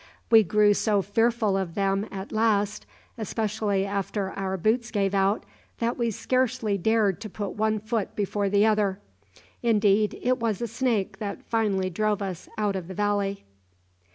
We 0.31 0.41
grew 0.41 0.73
so 0.73 1.03
fearful 1.03 1.55
of 1.55 1.75
them 1.75 2.07
at 2.09 2.31
last, 2.31 2.87
especially 3.19 3.85
after 3.85 4.31
our 4.31 4.57
boots 4.57 4.89
gave 4.89 5.13
out, 5.13 5.43
that 5.77 5.95
we 5.95 6.09
scarcely 6.09 6.75
dared 6.75 7.21
to 7.21 7.29
put 7.29 7.49
one 7.49 7.77
foot 7.77 8.15
before 8.15 8.49
the 8.49 8.65
other; 8.65 8.97
indeed 9.61 10.17
it 10.23 10.39
was 10.39 10.59
a 10.59 10.65
snake 10.67 11.19
that 11.19 11.43
finally 11.43 11.91
drove 11.91 12.23
us 12.23 12.49
out 12.57 12.75
of 12.75 12.87
the 12.87 12.95
valley." 12.95 13.43